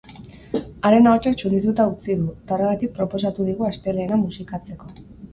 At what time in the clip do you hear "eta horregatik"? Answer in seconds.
2.31-2.95